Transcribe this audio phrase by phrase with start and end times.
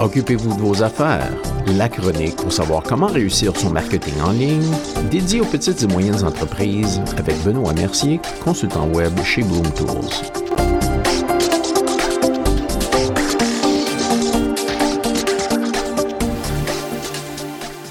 [0.00, 1.28] Occupez-vous de vos affaires.
[1.76, 4.72] La chronique pour savoir comment réussir son marketing en ligne,
[5.10, 9.88] dédié aux petites et moyennes entreprises avec Benoît Mercier, consultant web chez Bloom Tools.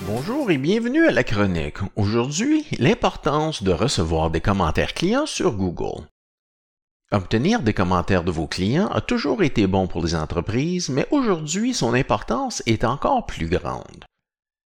[0.07, 1.79] Bonjour et bienvenue à la chronique.
[1.97, 6.07] Aujourd'hui, l'importance de recevoir des commentaires clients sur Google.
[7.13, 11.73] Obtenir des commentaires de vos clients a toujours été bon pour les entreprises, mais aujourd'hui
[11.73, 14.03] son importance est encore plus grande.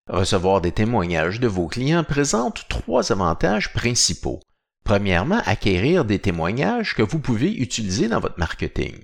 [0.08, 4.40] Recevoir des témoignages de vos clients présente trois avantages principaux.
[4.84, 8.96] Premièrement, acquérir des témoignages que vous pouvez utiliser dans votre marketing.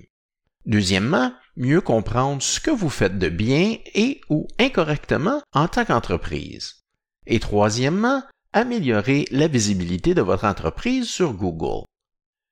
[0.65, 6.83] Deuxièmement, mieux comprendre ce que vous faites de bien et ou incorrectement en tant qu'entreprise.
[7.27, 11.85] Et troisièmement, améliorer la visibilité de votre entreprise sur Google.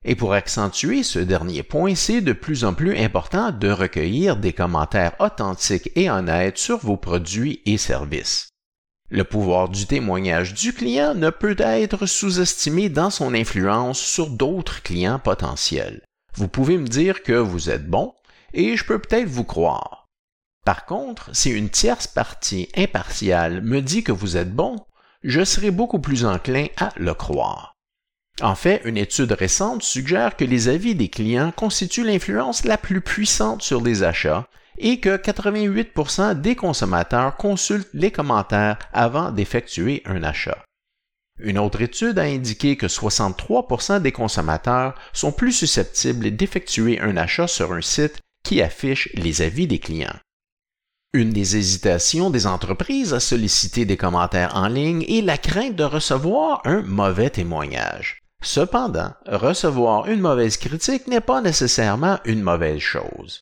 [0.08, 4.54] Et pour accentuer ce dernier point, c'est de plus en plus important de recueillir des
[4.54, 8.50] commentaires authentiques et honnêtes sur vos produits et services.
[9.10, 14.84] Le pouvoir du témoignage du client ne peut être sous-estimé dans son influence sur d'autres
[14.84, 16.04] clients potentiels.
[16.36, 18.14] Vous pouvez me dire que vous êtes bon
[18.54, 20.06] et je peux peut-être vous croire.
[20.66, 24.78] Par contre, si une tierce partie impartiale me dit que vous êtes bon,
[25.24, 27.75] je serai beaucoup plus enclin à le croire.
[28.42, 33.00] En fait, une étude récente suggère que les avis des clients constituent l'influence la plus
[33.00, 34.48] puissante sur les achats
[34.78, 40.62] et que 88% des consommateurs consultent les commentaires avant d'effectuer un achat.
[41.40, 47.48] Une autre étude a indiqué que 63% des consommateurs sont plus susceptibles d'effectuer un achat
[47.48, 50.20] sur un site qui affiche les avis des clients.
[51.14, 55.86] Une des hésitations des entreprises à solliciter des commentaires en ligne est la crainte de
[55.86, 58.25] recevoir un mauvais témoignage.
[58.46, 63.42] Cependant, recevoir une mauvaise critique n'est pas nécessairement une mauvaise chose.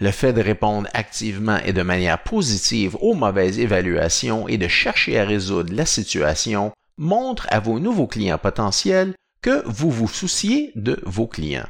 [0.00, 5.20] Le fait de répondre activement et de manière positive aux mauvaises évaluations et de chercher
[5.20, 10.98] à résoudre la situation montre à vos nouveaux clients potentiels que vous vous souciez de
[11.04, 11.68] vos clients.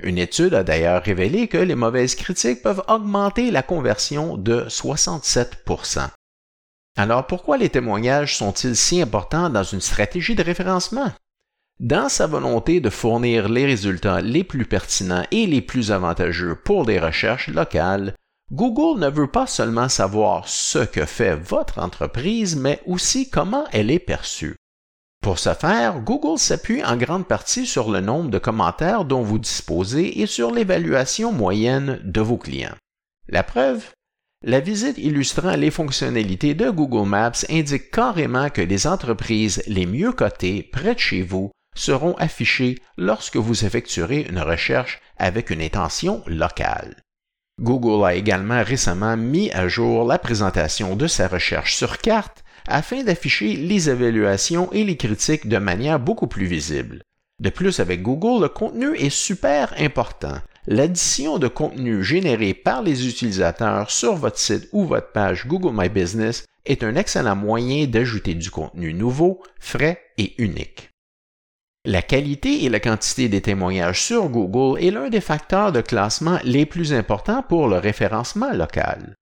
[0.00, 6.08] Une étude a d'ailleurs révélé que les mauvaises critiques peuvent augmenter la conversion de 67%
[6.96, 11.12] Alors pourquoi les témoignages sont-ils si importants dans une stratégie de référencement?
[11.80, 16.84] Dans sa volonté de fournir les résultats les plus pertinents et les plus avantageux pour
[16.84, 18.14] les recherches locales,
[18.50, 23.92] Google ne veut pas seulement savoir ce que fait votre entreprise, mais aussi comment elle
[23.92, 24.56] est perçue.
[25.22, 29.38] Pour ce faire, Google s'appuie en grande partie sur le nombre de commentaires dont vous
[29.38, 32.74] disposez et sur l'évaluation moyenne de vos clients.
[33.28, 33.84] La preuve?
[34.44, 40.12] La visite illustrant les fonctionnalités de Google Maps indique carrément que les entreprises les mieux
[40.12, 46.22] cotées près de chez vous seront affichés lorsque vous effectuerez une recherche avec une intention
[46.26, 46.96] locale.
[47.60, 53.02] Google a également récemment mis à jour la présentation de sa recherche sur carte afin
[53.02, 57.02] d'afficher les évaluations et les critiques de manière beaucoup plus visible.
[57.40, 60.38] De plus, avec Google, le contenu est super important.
[60.66, 65.88] L'addition de contenu généré par les utilisateurs sur votre site ou votre page Google My
[65.88, 70.90] Business est un excellent moyen d'ajouter du contenu nouveau, frais et unique.
[71.90, 76.38] La qualité et la quantité des témoignages sur Google est l'un des facteurs de classement
[76.44, 79.14] les plus importants pour le référencement local.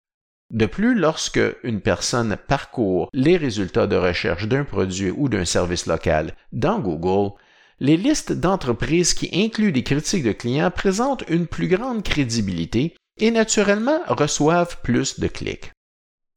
[0.53, 5.87] De plus, lorsque une personne parcourt les résultats de recherche d'un produit ou d'un service
[5.87, 7.37] local dans Google,
[7.79, 13.31] les listes d'entreprises qui incluent des critiques de clients présentent une plus grande crédibilité et
[13.31, 15.71] naturellement reçoivent plus de clics.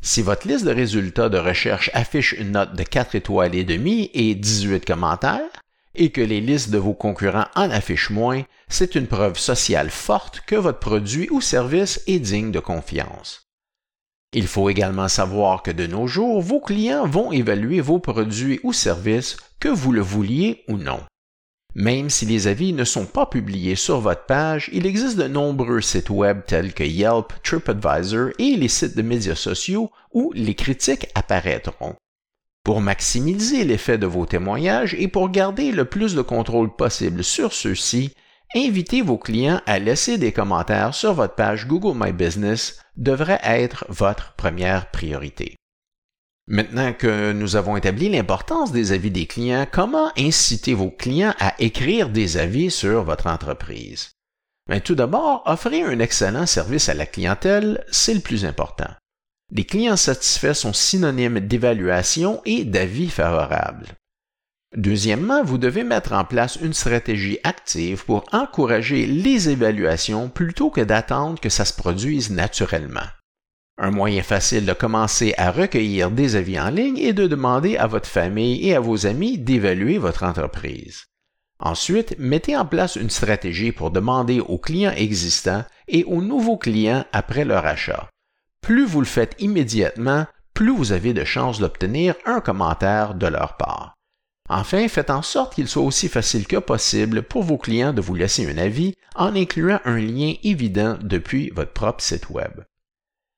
[0.04, 4.12] Si votre liste de résultats de recherche affiche une note de 4 étoiles et demi
[4.14, 5.50] et 18 commentaires,
[5.96, 10.42] et que les listes de vos concurrents en affichent moins, c'est une preuve sociale forte
[10.42, 13.50] que votre produit ou service est digne de confiance.
[14.34, 18.74] Il faut également savoir que de nos jours, vos clients vont évaluer vos produits ou
[18.74, 21.00] services que vous le vouliez ou non.
[21.76, 25.82] Même si les avis ne sont pas publiés sur votre page, il existe de nombreux
[25.82, 31.08] sites web tels que Yelp, TripAdvisor et les sites de médias sociaux où les critiques
[31.14, 31.96] apparaîtront.
[32.70, 37.52] Pour maximiser l'effet de vos témoignages et pour garder le plus de contrôle possible sur
[37.52, 38.14] ceux-ci,
[38.56, 43.86] invitez vos clients à laisser des commentaires sur votre page Google My Business devrait être
[43.90, 45.56] votre première priorité.
[46.46, 51.56] Maintenant que nous avons établi l'importance des avis des clients, comment inciter vos clients à
[51.58, 54.12] écrire des avis sur votre entreprise?
[54.68, 58.92] Mais tout d'abord, offrir un excellent service à la clientèle, c'est le plus important.
[59.52, 63.88] Les clients satisfaits sont synonymes d'évaluation et d'avis favorables.
[64.76, 70.82] Deuxièmement, vous devez mettre en place une stratégie active pour encourager les évaluations plutôt que
[70.82, 73.08] d'attendre que ça se produise naturellement.
[73.80, 77.88] Un moyen facile de commencer à recueillir des avis en ligne est de demander à
[77.88, 81.06] votre famille et à vos amis d'évaluer votre entreprise.
[81.60, 87.06] Ensuite, mettez en place une stratégie pour demander aux clients existants et aux nouveaux clients
[87.12, 88.08] après leur achat.
[88.70, 93.58] Plus vous le faites immédiatement, plus vous avez de chances d'obtenir un commentaire de leur
[93.58, 93.96] part.
[94.48, 98.14] Enfin, faites en sorte qu'il soit aussi facile que possible pour vos clients de vous
[98.14, 102.64] laisser un avis en incluant un lien évident depuis votre propre site Web.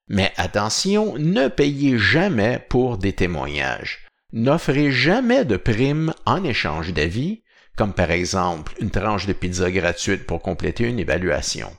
[0.10, 4.06] Mais attention, ne payez jamais pour des témoignages.
[4.34, 7.42] N'offrez jamais de primes en échange d'avis,
[7.78, 11.72] comme par exemple une tranche de pizza gratuite pour compléter une évaluation.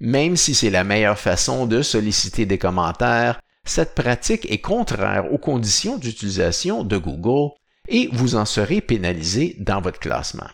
[0.00, 5.38] Même si c'est la meilleure façon de solliciter des commentaires, cette pratique est contraire aux
[5.38, 7.54] conditions d'utilisation de Google
[7.88, 10.48] et vous en serez pénalisé dans votre classement.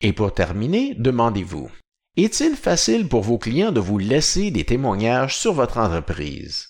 [0.00, 1.70] Et pour terminer, demandez-vous,
[2.16, 6.68] est-il facile pour vos clients de vous laisser des témoignages sur votre entreprise?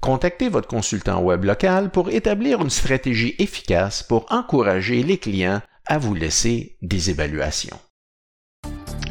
[0.00, 5.98] Contactez votre consultant web local pour établir une stratégie efficace pour encourager les clients à
[5.98, 7.78] vous laisser des évaluations.